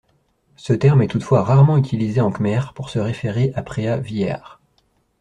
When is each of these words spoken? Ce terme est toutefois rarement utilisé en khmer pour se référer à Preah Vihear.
Ce 0.55 0.73
terme 0.73 1.03
est 1.03 1.07
toutefois 1.07 1.43
rarement 1.43 1.77
utilisé 1.77 2.21
en 2.21 2.31
khmer 2.31 2.73
pour 2.73 2.89
se 2.89 2.97
référer 2.97 3.51
à 3.53 3.61
Preah 3.61 3.97
Vihear. 3.99 4.59